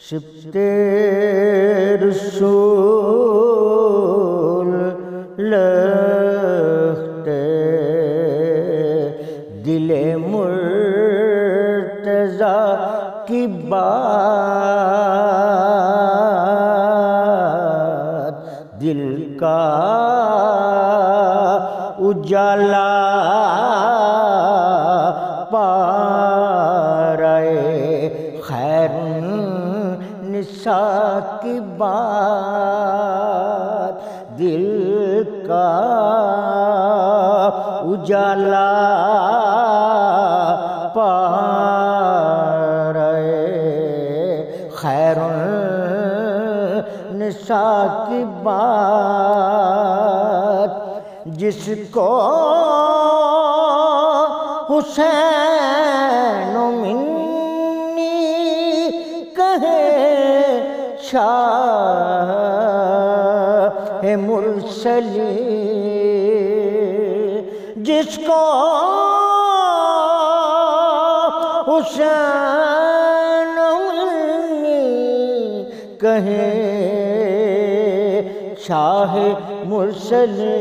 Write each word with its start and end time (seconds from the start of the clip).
شبت 0.00 0.56
رسول 2.02 2.66
لخت 5.38 7.28
دل 9.64 10.16
مرتضی 10.16 11.64
کی 13.26 13.46
بات 13.68 14.35
دل 18.80 19.36
کا 19.40 19.56
اجالا 22.08 22.90
پا 25.50 25.68
رہے 27.18 28.40
خیر 28.44 28.90
نساء 30.24 31.18
کی 31.42 31.58
بات 31.78 32.76
دل 34.38 35.22
کا 35.46 35.68
اجالا 37.92 38.66
نساء 47.46 48.06
کی 48.08 48.22
بات 48.42 49.66
جس 51.38 51.68
کو 51.92 52.06
حسین 54.70 56.56
و 56.56 56.70
منی 56.72 58.14
کہے 59.36 59.84
شاہ 61.10 62.34
مرسلی 64.18 65.36
جس 67.84 68.18
کو 68.26 68.42
حسین 71.68 72.85
کہے 76.06 76.42
شاہ 78.66 79.14
مرسلی 79.64 80.60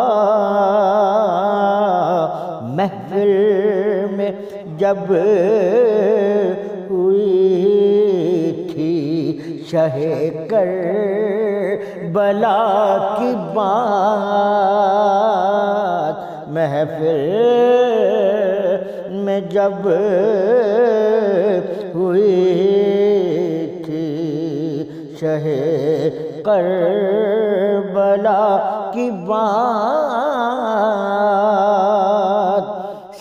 محفل 2.76 3.32
میں 4.10 4.30
جب 4.78 5.12
ہوئی 6.90 8.68
تھی 8.72 8.96
شہ 9.70 9.96
کر 10.48 10.68
بلا 12.12 12.62
کی 13.18 13.32
بات، 13.54 13.68
محفل 16.48 17.20
میں 19.24 19.40
جب 19.40 19.88
ہوئی 21.94 22.95
شہ 25.20 25.44
کر 26.44 26.66
بلا 27.92 28.46
کی 28.94 29.10
بات، 29.28 29.46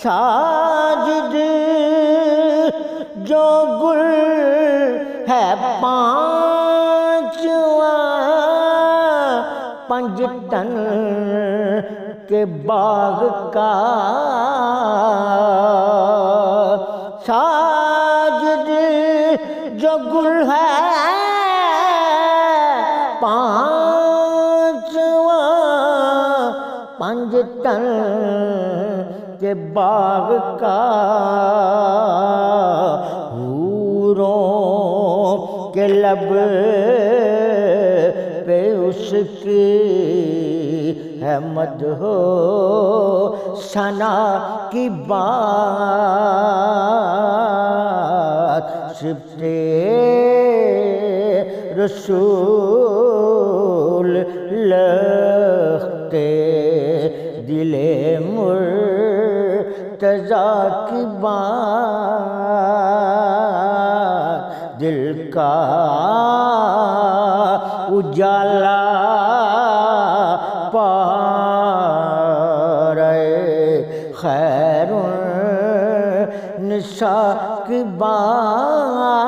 ساجد 0.04 1.36
جو 3.28 3.48
گل 3.82 4.02
ہے 5.30 5.46
پانچواں 5.82 6.02
پنجتن 9.88 10.70
کے 12.30 12.42
باغ 12.66 13.20
کا، 13.54 13.74
ساجد 17.28 18.70
جو 19.82 19.94
گل 20.14 20.28
ہے 20.52 21.25
پانچواں 23.22 24.52
پنجتن 27.00 27.86
کے 29.40 29.54
باغ 29.74 30.32
کا 30.60 30.78
حوروں 33.32 35.72
کے 35.74 35.86
لب 35.88 36.24
پہ 38.46 38.60
اس 38.88 39.14
کی 39.44 39.70
ہے 41.22 41.36
مد 41.54 41.82
ہو 42.00 42.18
سنا 43.64 44.18
کی 44.72 44.86
بات 45.08 45.16
صرف 49.00 49.44
رسول 51.78 54.12
لختے 54.52 56.32
دل 57.48 57.74
مرتضی 58.30 60.34
کی 60.90 61.04
بات، 61.22 61.60
دل 64.80 65.30
کا 65.34 65.54
اجالا 67.90 68.82
پا 70.72 70.94
رہے۔ 72.96 74.12
خیر 74.16 74.88
نساء 76.60 77.38
کی 77.68 77.82
بات 77.98 79.25